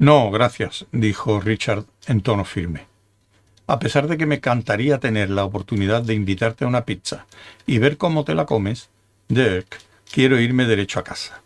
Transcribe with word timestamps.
No, 0.00 0.30
gracias, 0.30 0.86
dijo 0.92 1.40
Richard 1.40 1.84
en 2.06 2.22
tono 2.22 2.46
firme. 2.46 2.86
A 3.66 3.78
pesar 3.78 4.08
de 4.08 4.16
que 4.16 4.24
me 4.24 4.36
encantaría 4.36 4.98
tener 4.98 5.28
la 5.28 5.44
oportunidad 5.44 6.00
de 6.00 6.14
invitarte 6.14 6.64
a 6.64 6.68
una 6.68 6.86
pizza 6.86 7.26
y 7.66 7.76
ver 7.76 7.98
cómo 7.98 8.24
te 8.24 8.34
la 8.34 8.46
comes, 8.46 8.88
Dirk, 9.28 9.78
quiero 10.10 10.40
irme 10.40 10.64
derecho 10.64 11.00
a 11.00 11.04
casa. 11.04 11.42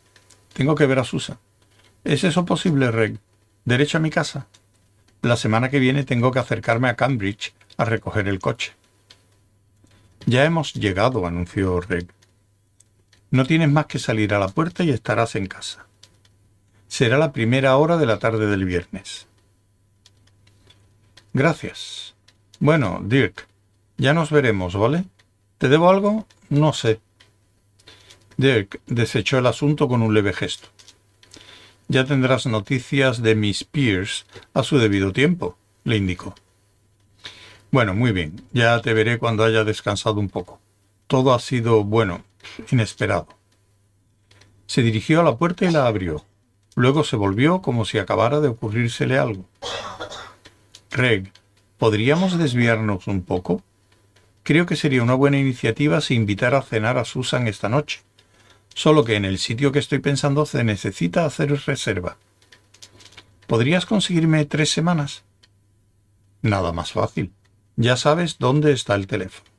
Tengo 0.53 0.77
que 0.77 0.87
ver 0.87 1.01
a 1.01 1.05
Susan. 1.05 1.37
¿Es 2.05 2.23
eso 2.23 2.45
posible, 2.45 2.93
Reg? 2.93 3.19
¿Derecho 3.65 3.99
a 3.99 4.01
mi 4.01 4.11
casa? 4.11 4.47
La 5.21 5.37
semana 5.37 5.69
que 5.69 5.81
viene 5.81 6.05
tengo 6.05 6.31
que 6.31 6.39
acercarme 6.39 6.89
a 6.89 6.95
Cambridge 6.95 7.55
a 7.77 7.85
recoger 7.85 8.29
el 8.29 8.39
coche. 8.39 8.75
Ya 10.27 10.45
hemos 10.45 10.75
llegado, 10.75 11.27
anunció 11.27 11.81
Reg. 11.81 12.07
No 13.33 13.47
tienes 13.47 13.73
más 13.73 13.87
que 13.87 13.99
salir 13.99 14.33
a 14.33 14.39
la 14.39 14.47
puerta 14.47 14.85
y 14.85 14.91
estarás 14.91 15.35
en 15.35 15.49
casa. 15.49 15.87
Será 16.89 17.19
la 17.19 17.33
primera 17.33 17.77
hora 17.77 17.97
de 17.97 18.07
la 18.07 18.19
tarde 18.19 18.47
del 18.47 18.65
viernes. 18.65 19.27
Gracias. 21.33 22.15
Bueno, 22.61 23.01
Dirk, 23.05 23.49
ya 23.97 24.15
nos 24.15 24.31
veremos, 24.31 24.77
¿vale? 24.77 25.05
¿Te 25.59 25.69
debo 25.69 25.91
algo? 25.91 26.27
No 26.49 26.73
sé. 26.73 27.01
Dirk 28.37 28.81
desechó 28.87 29.39
el 29.39 29.47
asunto 29.47 29.89
con 29.89 30.03
un 30.03 30.15
leve 30.15 30.33
gesto. 30.33 30.69
Ya 31.89 32.05
tendrás 32.05 32.47
noticias 32.47 33.23
de 33.23 33.35
Miss 33.35 33.65
Pierce 33.65 34.25
a 34.55 34.63
su 34.63 34.79
debido 34.79 35.13
tiempo, 35.13 35.59
le 35.85 35.97
indicó. 35.97 36.35
Bueno, 37.71 37.95
muy 37.95 38.13
bien, 38.13 38.43
ya 38.53 38.81
te 38.81 38.95
veré 38.95 39.19
cuando 39.19 39.45
haya 39.45 39.65
descansado 39.65 40.21
un 40.21 40.29
poco. 40.29 40.61
Todo 41.07 41.35
ha 41.35 41.41
sido, 41.41 41.85
bueno, 41.85 42.25
inesperado. 42.71 43.29
Se 44.67 44.83
dirigió 44.83 45.21
a 45.21 45.25
la 45.25 45.37
puerta 45.37 45.67
y 45.67 45.71
la 45.71 45.87
abrió. 45.87 46.25
Luego 46.75 47.05
se 47.05 47.17
volvió 47.17 47.63
como 47.63 47.85
si 47.85 47.99
acabara 47.99 48.41
de 48.41 48.49
ocurrírsele 48.49 49.19
algo. 49.19 49.45
Reg 50.91 51.33
¿Podríamos 51.79 52.39
desviarnos 52.39 53.09
un 53.09 53.23
poco? 53.23 53.63
Creo 54.43 54.65
que 54.65 54.77
sería 54.77 55.03
una 55.03 55.15
buena 55.15 55.39
iniciativa 55.39 56.01
si 56.01 56.15
invitara 56.15 56.59
a 56.59 56.63
cenar 56.63 56.99
a 56.99 57.05
Susan 57.05 57.49
esta 57.49 57.69
noche. 57.69 58.01
Solo 58.75 59.05
que 59.05 59.17
en 59.17 59.25
el 59.25 59.39
sitio 59.39 59.73
que 59.73 59.81
estoy 59.81 59.99
pensando 59.99 60.47
se 60.47 60.65
necesita 60.65 61.25
hacer 61.25 61.51
reserva. 61.67 62.17
¿Podrías 63.47 63.87
conseguirme 63.87 64.45
tres 64.47 64.71
semanas? 64.71 65.25
Nada 66.43 66.73
más 66.73 66.93
fácil. 66.93 67.33
Ya 67.77 67.97
sabes 67.97 68.39
dónde 68.39 68.73
está 68.73 68.95
el 68.95 69.07
teléfono. 69.07 69.54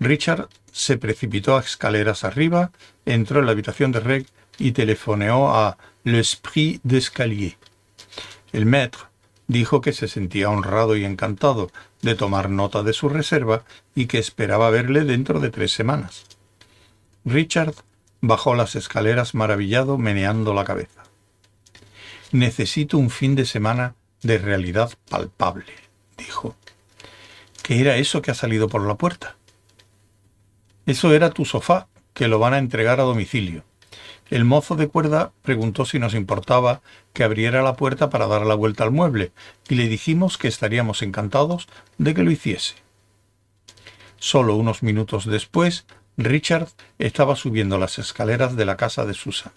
Richard 0.00 0.48
se 0.72 0.96
precipitó 0.96 1.56
a 1.56 1.60
escaleras 1.60 2.24
arriba, 2.24 2.70
entró 3.04 3.40
en 3.40 3.46
la 3.46 3.52
habitación 3.52 3.92
de 3.92 4.00
Reg 4.00 4.26
y 4.58 4.72
telefoneó 4.72 5.54
a 5.54 5.76
L'Esprit 6.04 6.80
d'Escalier. 6.84 7.56
El 8.52 8.66
maître 8.66 9.08
dijo 9.46 9.80
que 9.80 9.92
se 9.92 10.08
sentía 10.08 10.50
honrado 10.50 10.96
y 10.96 11.04
encantado 11.04 11.70
de 12.02 12.14
tomar 12.14 12.50
nota 12.50 12.82
de 12.82 12.92
su 12.92 13.08
reserva 13.08 13.64
y 13.94 14.06
que 14.06 14.18
esperaba 14.18 14.70
verle 14.70 15.04
dentro 15.04 15.40
de 15.40 15.50
tres 15.50 15.72
semanas. 15.72 16.24
Richard 17.24 17.74
bajó 18.20 18.54
las 18.54 18.76
escaleras 18.76 19.34
maravillado, 19.34 19.98
meneando 19.98 20.54
la 20.54 20.64
cabeza. 20.64 21.02
Necesito 22.30 22.98
un 22.98 23.10
fin 23.10 23.34
de 23.34 23.46
semana 23.46 23.94
de 24.22 24.38
realidad 24.38 24.92
palpable, 25.08 25.72
dijo. 26.16 26.54
¿Qué 27.62 27.80
era 27.80 27.96
eso 27.96 28.22
que 28.22 28.30
ha 28.30 28.34
salido 28.34 28.68
por 28.68 28.86
la 28.86 28.96
puerta? 28.96 29.37
Eso 30.88 31.12
era 31.12 31.28
tu 31.28 31.44
sofá, 31.44 31.86
que 32.14 32.28
lo 32.28 32.38
van 32.38 32.54
a 32.54 32.58
entregar 32.58 32.98
a 32.98 33.02
domicilio. 33.02 33.62
El 34.30 34.46
mozo 34.46 34.74
de 34.74 34.88
cuerda 34.88 35.32
preguntó 35.42 35.84
si 35.84 35.98
nos 35.98 36.14
importaba 36.14 36.80
que 37.12 37.24
abriera 37.24 37.60
la 37.60 37.76
puerta 37.76 38.08
para 38.08 38.26
dar 38.26 38.46
la 38.46 38.54
vuelta 38.54 38.84
al 38.84 38.90
mueble, 38.90 39.32
y 39.68 39.74
le 39.74 39.86
dijimos 39.86 40.38
que 40.38 40.48
estaríamos 40.48 41.02
encantados 41.02 41.68
de 41.98 42.14
que 42.14 42.22
lo 42.22 42.30
hiciese. 42.30 42.76
Solo 44.16 44.56
unos 44.56 44.82
minutos 44.82 45.26
después, 45.26 45.84
Richard 46.16 46.68
estaba 46.98 47.36
subiendo 47.36 47.76
las 47.76 47.98
escaleras 47.98 48.56
de 48.56 48.64
la 48.64 48.78
casa 48.78 49.04
de 49.04 49.12
Susan. 49.12 49.52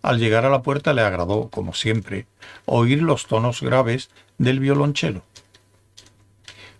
Al 0.00 0.18
llegar 0.18 0.46
a 0.46 0.50
la 0.50 0.62
puerta 0.62 0.94
le 0.94 1.02
agradó, 1.02 1.50
como 1.50 1.74
siempre, 1.74 2.26
oír 2.64 3.02
los 3.02 3.26
tonos 3.26 3.60
graves 3.60 4.08
del 4.38 4.60
violonchelo. 4.60 5.24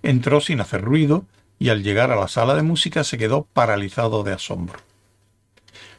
Entró 0.02 0.40
sin 0.40 0.62
hacer 0.62 0.80
ruido 0.80 1.26
y 1.58 1.70
al 1.70 1.82
llegar 1.82 2.10
a 2.10 2.16
la 2.16 2.28
sala 2.28 2.54
de 2.54 2.62
música 2.62 3.04
se 3.04 3.18
quedó 3.18 3.44
paralizado 3.52 4.22
de 4.22 4.32
asombro. 4.32 4.78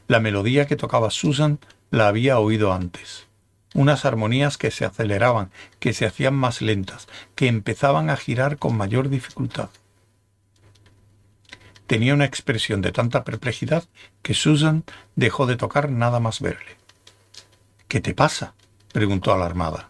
La 0.07 0.19
melodía 0.19 0.65
que 0.67 0.75
tocaba 0.75 1.11
Susan 1.11 1.59
la 1.91 2.07
había 2.07 2.39
oído 2.39 2.73
antes. 2.73 3.27
Unas 3.75 4.05
armonías 4.05 4.57
que 4.57 4.71
se 4.71 4.85
aceleraban, 4.85 5.51
que 5.79 5.93
se 5.93 6.05
hacían 6.05 6.35
más 6.35 6.61
lentas, 6.61 7.07
que 7.35 7.47
empezaban 7.47 8.09
a 8.09 8.17
girar 8.17 8.57
con 8.57 8.75
mayor 8.75 9.09
dificultad. 9.09 9.69
Tenía 11.85 12.13
una 12.13 12.25
expresión 12.25 12.81
de 12.81 12.91
tanta 12.91 13.23
perplejidad 13.23 13.83
que 14.21 14.33
Susan 14.33 14.83
dejó 15.15 15.45
de 15.45 15.57
tocar 15.57 15.91
nada 15.91 16.19
más 16.19 16.39
verle. 16.39 16.77
¿Qué 17.87 17.99
te 17.99 18.13
pasa? 18.13 18.53
preguntó 18.93 19.33
alarmada. 19.33 19.89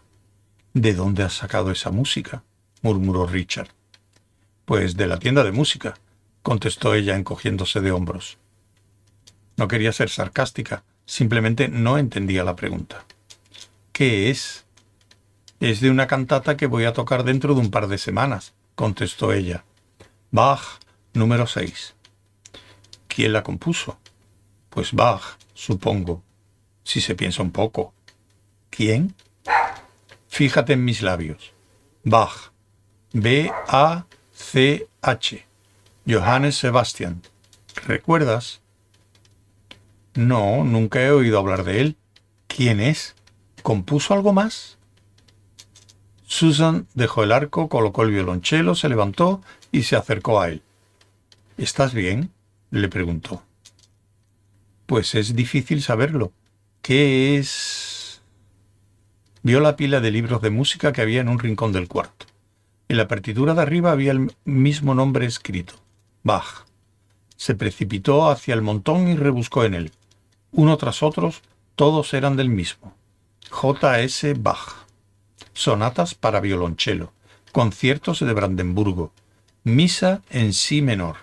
¿De 0.72 0.94
dónde 0.94 1.22
has 1.22 1.34
sacado 1.34 1.70
esa 1.70 1.90
música? 1.90 2.42
murmuró 2.82 3.26
Richard. 3.26 3.68
Pues 4.70 4.96
de 4.96 5.08
la 5.08 5.18
tienda 5.18 5.42
de 5.42 5.50
música, 5.50 5.96
contestó 6.44 6.94
ella 6.94 7.16
encogiéndose 7.16 7.80
de 7.80 7.90
hombros. 7.90 8.38
No 9.56 9.66
quería 9.66 9.92
ser 9.92 10.10
sarcástica, 10.10 10.84
simplemente 11.06 11.66
no 11.66 11.98
entendía 11.98 12.44
la 12.44 12.54
pregunta. 12.54 13.04
¿Qué 13.90 14.30
es? 14.30 14.64
Es 15.58 15.80
de 15.80 15.90
una 15.90 16.06
cantata 16.06 16.56
que 16.56 16.68
voy 16.68 16.84
a 16.84 16.92
tocar 16.92 17.24
dentro 17.24 17.54
de 17.54 17.62
un 17.62 17.72
par 17.72 17.88
de 17.88 17.98
semanas, 17.98 18.54
contestó 18.76 19.32
ella. 19.32 19.64
Bach, 20.30 20.78
número 21.14 21.48
6. 21.48 21.96
¿Quién 23.08 23.32
la 23.32 23.42
compuso? 23.42 23.98
Pues 24.68 24.92
Bach, 24.92 25.36
supongo, 25.52 26.22
si 26.84 27.00
se 27.00 27.16
piensa 27.16 27.42
un 27.42 27.50
poco. 27.50 27.92
¿Quién? 28.70 29.16
Fíjate 30.28 30.74
en 30.74 30.84
mis 30.84 31.02
labios. 31.02 31.54
Bach. 32.04 32.52
B-A-C-H. 34.40 35.46
Johannes 36.08 36.56
Sebastian. 36.56 37.22
¿Recuerdas? 37.86 38.60
No, 40.14 40.64
nunca 40.64 41.02
he 41.02 41.10
oído 41.10 41.38
hablar 41.38 41.64
de 41.64 41.80
él. 41.80 41.96
¿Quién 42.48 42.80
es? 42.80 43.14
¿Compuso 43.62 44.14
algo 44.14 44.32
más? 44.32 44.78
Susan 46.26 46.86
dejó 46.94 47.22
el 47.22 47.32
arco, 47.32 47.68
colocó 47.68 48.02
el 48.02 48.10
violonchelo, 48.10 48.74
se 48.74 48.88
levantó 48.88 49.42
y 49.72 49.82
se 49.82 49.96
acercó 49.96 50.40
a 50.40 50.48
él. 50.48 50.62
¿Estás 51.58 51.92
bien? 51.92 52.30
le 52.70 52.88
preguntó. 52.88 53.42
Pues 54.86 55.14
es 55.14 55.36
difícil 55.36 55.82
saberlo. 55.82 56.32
¿Qué 56.82 57.36
es? 57.36 58.22
Vio 59.42 59.60
la 59.60 59.76
pila 59.76 60.00
de 60.00 60.10
libros 60.10 60.42
de 60.42 60.50
música 60.50 60.92
que 60.92 61.02
había 61.02 61.20
en 61.20 61.28
un 61.28 61.38
rincón 61.38 61.72
del 61.72 61.88
cuarto. 61.88 62.26
En 62.90 62.96
la 62.96 63.06
partitura 63.06 63.54
de 63.54 63.62
arriba 63.62 63.92
había 63.92 64.10
el 64.10 64.34
mismo 64.44 64.96
nombre 64.96 65.24
escrito, 65.24 65.74
Bach. 66.24 66.66
Se 67.36 67.54
precipitó 67.54 68.28
hacia 68.28 68.52
el 68.52 68.62
montón 68.62 69.06
y 69.06 69.14
rebuscó 69.14 69.62
en 69.62 69.74
él. 69.74 69.92
Uno 70.50 70.76
tras 70.76 71.04
otros, 71.04 71.40
todos 71.76 72.12
eran 72.14 72.34
del 72.34 72.48
mismo. 72.48 72.96
J. 73.48 74.00
S. 74.00 74.34
Bach. 74.34 74.86
Sonatas 75.52 76.16
para 76.16 76.40
violonchelo. 76.40 77.12
Conciertos 77.52 78.18
de 78.18 78.32
Brandenburgo. 78.32 79.12
Misa 79.62 80.22
en 80.28 80.52
si 80.52 80.82
menor. 80.82 81.18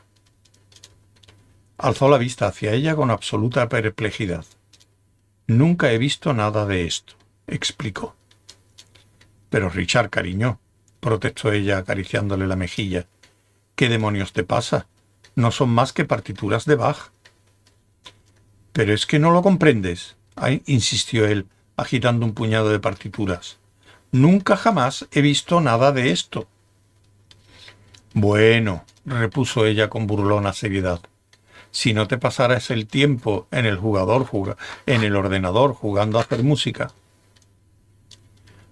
Alzó 1.78 2.08
la 2.08 2.18
vista 2.18 2.48
hacia 2.48 2.72
ella 2.72 2.96
con 2.96 3.12
absoluta 3.12 3.68
perplejidad. 3.68 4.46
Nunca 5.48 5.92
he 5.92 5.98
visto 5.98 6.34
nada 6.34 6.66
de 6.66 6.86
esto, 6.86 7.16
explicó. 7.46 8.16
Pero 9.50 9.68
Richard, 9.68 10.10
cariño, 10.10 10.62
protestó 11.08 11.54
ella 11.54 11.78
acariciándole 11.78 12.48
la 12.48 12.58
mejilla. 12.58 13.06
¿Qué 13.78 13.88
demonios 13.88 14.34
te 14.34 14.44
pasa? 14.44 14.88
No 15.36 15.52
son 15.52 15.70
más 15.70 15.94
que 15.94 16.04
partituras 16.04 16.66
de 16.66 16.76
Bach. 16.76 17.12
Pero 18.74 18.94
es 18.94 19.06
que 19.06 19.18
no 19.18 19.32
lo 19.32 19.42
comprendes, 19.42 20.18
insistió 20.66 21.26
él, 21.26 21.48
agitando 21.78 22.26
un 22.26 22.34
puñado 22.34 22.68
de 22.68 22.82
partituras. 22.82 23.58
Nunca 24.12 24.58
jamás 24.58 25.08
he 25.12 25.22
visto 25.22 25.62
nada 25.62 25.94
de 25.94 26.12
esto. 26.12 26.50
Bueno, 28.14 28.84
repuso 29.06 29.66
ella 29.66 29.90
con 29.90 30.08
burlona 30.08 30.52
seriedad. 30.52 31.00
Si 31.72 31.94
no 31.94 32.10
te 32.10 32.18
pasaras 32.18 32.70
el 32.70 32.86
tiempo 32.86 33.48
en 33.52 33.66
el 33.66 33.78
jugador 33.78 34.28
en 34.86 35.04
el 35.06 35.16
ordenador 35.16 35.74
jugando 35.74 36.20
a 36.20 36.24
hacer 36.24 36.44
música. 36.44 36.92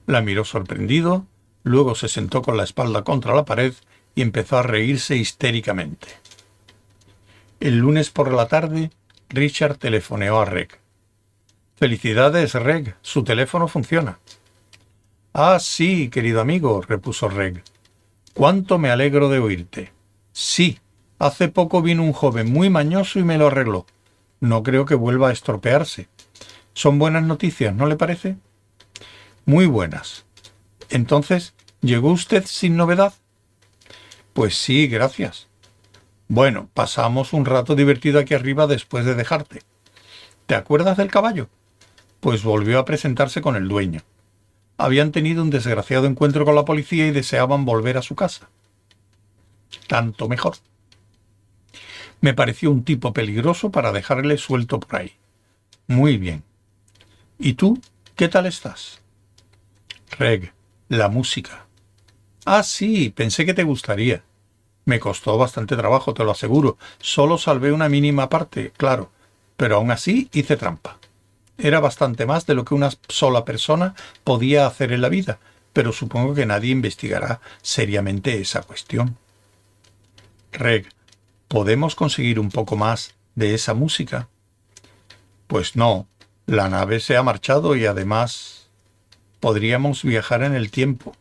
La 0.06 0.20
miró 0.20 0.44
sorprendido, 0.44 1.26
luego 1.66 1.96
se 1.96 2.08
sentó 2.08 2.42
con 2.42 2.56
la 2.56 2.64
espalda 2.64 3.04
contra 3.04 3.36
la 3.36 3.44
pared 3.44 3.74
y 4.14 4.22
empezó 4.22 4.58
a 4.58 4.64
reírse 4.64 5.18
histéricamente. 5.18 6.08
El 7.60 7.80
lunes 7.80 8.12
por 8.12 8.32
la 8.32 8.48
tarde 8.48 8.92
Richard 9.30 9.78
telefoneó 9.78 10.40
a 10.40 10.46
Reg. 10.46 10.80
Felicidades, 11.76 12.54
Reg, 12.54 12.96
su 13.02 13.24
teléfono 13.24 13.68
funciona. 13.68 14.20
Ah, 15.34 15.58
sí, 15.60 16.10
querido 16.10 16.40
amigo, 16.40 16.82
repuso 16.82 17.30
Reg. 17.30 17.64
Cuánto 18.36 18.78
me 18.78 18.92
alegro 18.92 19.28
de 19.30 19.40
oírte. 19.40 19.92
Sí, 20.32 20.80
hace 21.18 21.48
poco 21.48 21.82
vino 21.82 22.04
un 22.04 22.14
joven 22.14 22.54
muy 22.54 22.70
mañoso 22.70 23.18
y 23.18 23.24
me 23.24 23.40
lo 23.40 23.48
arregló. 23.48 23.88
No 24.40 24.62
creo 24.62 24.86
que 24.86 24.96
vuelva 24.96 25.30
a 25.30 25.34
estropearse. 25.34 26.10
Son 26.74 27.00
buenas 27.00 27.24
noticias, 27.24 27.74
¿no 27.74 27.88
le 27.88 27.96
parece? 27.96 28.38
Muy 29.46 29.66
buenas. 29.66 30.26
Entonces, 30.90 31.55
¿llegó 31.86 32.12
usted 32.12 32.46
sin 32.46 32.76
novedad? 32.76 33.14
Pues 34.34 34.58
sí, 34.58 34.88
gracias. 34.88 35.48
Bueno, 36.28 36.70
pasamos 36.74 37.34
un 37.34 37.46
rato 37.46 37.76
divertido 37.76 38.20
aquí 38.20 38.34
arriba 38.34 38.68
después 38.68 39.06
de 39.06 39.16
dejarte. 39.16 39.62
¿Te 40.48 40.56
acuerdas 40.56 40.98
del 40.98 41.12
caballo? 41.12 41.50
Pues 42.20 42.44
volvió 42.44 42.80
a 42.80 42.86
presentarse 42.86 43.42
con 43.42 43.56
el 43.56 43.68
dueño. 43.68 44.02
Habían 44.78 45.12
tenido 45.12 45.42
un 45.42 45.52
desgraciado 45.52 46.08
encuentro 46.08 46.44
con 46.44 46.56
la 46.56 46.66
policía 46.66 47.08
y 47.08 47.12
deseaban 47.12 47.64
volver 47.64 47.98
a 47.98 48.02
su 48.02 48.16
casa. 48.16 48.50
Tanto 49.88 50.28
mejor. 50.28 50.56
Me 52.22 52.34
pareció 52.34 52.72
un 52.72 52.84
tipo 52.84 53.14
peligroso 53.14 53.72
para 53.72 53.92
dejarle 53.92 54.38
suelto 54.38 54.80
por 54.80 55.00
ahí. 55.00 55.14
Muy 55.88 56.18
bien. 56.18 56.44
¿Y 57.38 57.54
tú? 57.54 57.80
¿Qué 58.16 58.28
tal 58.28 58.48
estás? 58.48 59.02
Reg, 60.18 60.52
la 60.90 61.10
música. 61.10 61.66
Ah, 62.46 62.62
sí, 62.62 63.10
pensé 63.10 63.44
que 63.46 63.56
te 63.56 63.64
gustaría. 63.64 64.24
Me 64.86 65.00
costó 65.00 65.36
bastante 65.36 65.76
trabajo, 65.76 66.14
te 66.14 66.24
lo 66.24 66.32
aseguro. 66.32 66.78
Solo 67.00 67.40
salvé 67.40 67.72
una 67.72 67.90
mínima 67.90 68.30
parte, 68.30 68.72
claro, 68.78 69.12
pero 69.58 69.78
aún 69.78 69.90
así 69.90 70.30
hice 70.32 70.56
trampa. 70.56 71.00
Era 71.58 71.80
bastante 71.80 72.28
más 72.28 72.46
de 72.46 72.54
lo 72.54 72.64
que 72.64 72.76
una 72.76 72.92
sola 73.08 73.46
persona 73.46 73.96
podía 74.24 74.68
hacer 74.68 74.92
en 74.92 75.02
la 75.02 75.10
vida, 75.10 75.40
pero 75.74 75.92
supongo 75.92 76.36
que 76.36 76.46
nadie 76.46 76.72
investigará 76.72 77.42
seriamente 77.64 78.40
esa 78.40 78.62
cuestión. 78.62 79.18
Reg, 80.52 80.88
¿podemos 81.48 81.96
conseguir 81.96 82.40
un 82.40 82.50
poco 82.50 82.76
más 82.76 83.16
de 83.34 83.56
esa 83.56 83.74
música? 83.74 84.30
Pues 85.48 85.76
no, 85.76 86.08
la 86.46 86.70
nave 86.70 87.00
se 87.00 87.18
ha 87.18 87.24
marchado 87.24 87.76
y 87.76 87.88
además 87.88 88.70
podríamos 89.40 90.04
viajar 90.04 90.44
en 90.44 90.54
el 90.54 90.70
tiempo. 90.70 91.16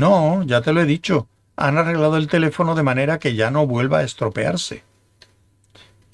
No, 0.00 0.42
ya 0.44 0.62
te 0.62 0.72
lo 0.72 0.80
he 0.80 0.86
dicho, 0.86 1.28
han 1.56 1.76
arreglado 1.76 2.16
el 2.16 2.26
teléfono 2.26 2.74
de 2.74 2.82
manera 2.82 3.18
que 3.18 3.34
ya 3.34 3.50
no 3.50 3.66
vuelva 3.66 3.98
a 3.98 4.02
estropearse. 4.02 4.82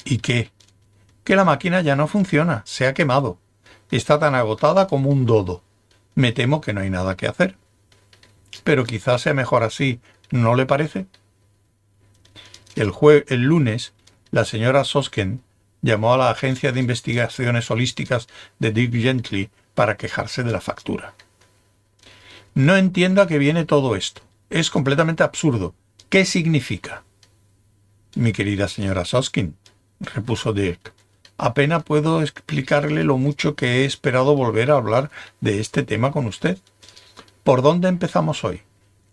¿Y 0.04 0.18
qué? 0.18 0.50
Que 1.22 1.36
la 1.36 1.44
máquina 1.44 1.82
ya 1.82 1.94
no 1.94 2.08
funciona, 2.08 2.62
se 2.66 2.88
ha 2.88 2.94
quemado. 2.94 3.38
Está 3.92 4.18
tan 4.18 4.34
agotada 4.34 4.88
como 4.88 5.10
un 5.10 5.24
dodo. 5.24 5.62
Me 6.16 6.32
temo 6.32 6.60
que 6.60 6.72
no 6.72 6.80
hay 6.80 6.90
nada 6.90 7.16
que 7.16 7.28
hacer. 7.28 7.54
Pero 8.64 8.82
quizás 8.82 9.22
sea 9.22 9.34
mejor 9.34 9.62
así, 9.62 10.00
¿no 10.32 10.56
le 10.56 10.66
parece? 10.66 11.06
El, 12.74 12.92
el 13.28 13.42
lunes, 13.42 13.94
la 14.32 14.44
señora 14.44 14.82
Sosken 14.82 15.44
llamó 15.80 16.12
a 16.12 16.18
la 16.18 16.30
agencia 16.30 16.72
de 16.72 16.80
investigaciones 16.80 17.70
holísticas 17.70 18.26
de 18.58 18.72
Dick 18.72 18.92
Gently 18.92 19.48
para 19.76 19.96
quejarse 19.96 20.42
de 20.42 20.50
la 20.50 20.60
factura. 20.60 21.14
No 22.56 22.75
entiendo 22.75 23.20
a 23.20 23.26
qué 23.26 23.37
viene 23.37 23.67
todo 23.67 23.97
esto 23.97 24.23
es 24.49 24.70
completamente 24.70 25.23
absurdo. 25.23 25.75
¿Qué 26.08 26.25
significa? 26.25 27.05
Mi 28.14 28.32
querida 28.32 28.67
señora 28.67 29.05
Soskin, 29.05 29.56
repuso 30.00 30.55
Dirk, 30.55 30.94
apenas 31.37 31.82
puedo 31.82 32.23
explicarle 32.23 33.05
lo 33.05 33.19
mucho 33.19 33.56
que 33.56 33.67
he 33.67 33.85
esperado 33.85 34.35
volver 34.35 34.70
a 34.70 34.76
hablar 34.76 35.11
de 35.43 35.61
este 35.61 35.82
tema 35.82 36.12
con 36.12 36.25
usted. 36.25 36.56
¿Por 37.44 37.61
dónde 37.61 37.88
empezamos 37.88 38.43
hoy? 38.43 38.62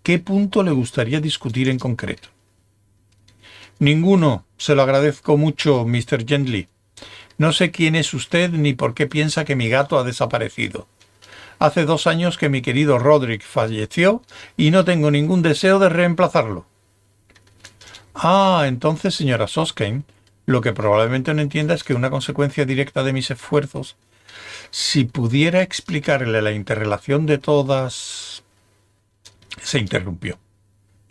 ¿Qué 0.04 0.20
punto 0.20 0.64
le 0.64 0.72
gustaría 0.72 1.20
discutir 1.20 1.68
en 1.68 1.80
concreto? 1.80 2.30
Ninguno. 3.78 4.46
Se 4.56 4.74
lo 4.74 4.84
agradezco 4.84 5.36
mucho, 5.36 5.86
Mr. 5.86 6.26
Gently. 6.26 6.70
No 7.38 7.52
sé 7.52 7.72
quién 7.72 7.96
es 7.96 8.14
usted 8.14 8.52
ni 8.52 8.72
por 8.72 8.94
qué 8.94 9.06
piensa 9.06 9.44
que 9.44 9.58
mi 9.58 9.68
gato 9.68 10.00
ha 10.00 10.06
desaparecido. 10.06 10.88
Hace 11.64 11.86
dos 11.86 12.08
años 12.08 12.38
que 12.38 12.50
mi 12.50 12.62
querido 12.62 13.00
Roderick 13.00 13.42
falleció 13.42 14.22
y 14.58 14.70
no 14.70 14.84
tengo 14.84 15.10
ningún 15.12 15.42
deseo 15.42 15.80
de 15.80 15.88
reemplazarlo. 15.88 16.66
Ah, 18.14 18.66
entonces, 18.68 19.16
señora 19.16 19.48
Soskane, 19.48 20.04
lo 20.46 20.60
que 20.60 20.74
probablemente 20.74 21.34
no 21.34 21.42
entienda 21.42 21.74
es 21.74 21.86
que 21.86 21.94
una 21.94 22.10
consecuencia 22.10 22.66
directa 22.66 23.02
de 23.06 23.14
mis 23.14 23.32
esfuerzos, 23.32 23.96
si 24.72 25.06
pudiera 25.06 25.62
explicarle 25.62 26.42
la 26.42 26.52
interrelación 26.52 27.26
de 27.26 27.38
todas... 27.38 28.44
se 29.62 29.80
interrumpió. 29.80 30.38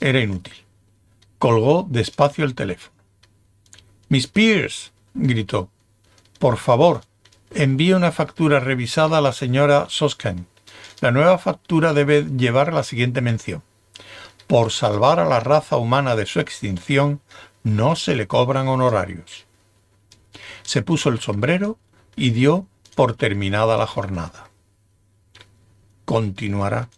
Era 0.01 0.21
inútil. 0.21 0.53
Colgó 1.39 1.87
despacio 1.89 2.45
el 2.45 2.55
teléfono. 2.55 2.95
Miss 4.11 4.27
Pierce, 4.27 4.91
gritó. 5.15 5.71
Por 6.39 6.59
favor, 6.59 7.01
Envíe 7.55 7.93
una 7.93 8.13
factura 8.13 8.61
revisada 8.61 9.19
a 9.19 9.21
la 9.21 9.33
señora 9.33 9.87
Sosken. 9.91 10.47
La 11.01 11.11
nueva 11.11 11.37
factura 11.37 11.93
debe 11.93 12.25
llevar 12.25 12.73
la 12.73 12.83
siguiente 12.83 13.21
mención. 13.21 13.63
Por 14.47 14.73
salvar 14.73 15.21
a 15.21 15.27
la 15.27 15.41
raza 15.41 15.77
humana 15.77 16.17
de 16.17 16.25
su 16.25 16.41
extinción, 16.41 17.21
no 17.63 17.95
se 17.95 18.15
le 18.17 18.27
cobran 18.27 18.69
honorarios. 18.69 19.47
Se 20.63 20.81
puso 20.83 21.11
el 21.11 21.21
sombrero 21.21 21.79
y 22.17 22.31
dio 22.31 22.67
por 22.95 23.17
terminada 23.17 23.77
la 23.77 23.87
jornada. 23.87 24.49
Continuará. 26.07 26.89